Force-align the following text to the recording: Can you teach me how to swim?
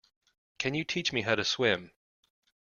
Can 0.57 0.73
you 0.73 0.83
teach 0.83 1.13
me 1.13 1.21
how 1.21 1.35
to 1.35 1.45
swim? 1.45 1.91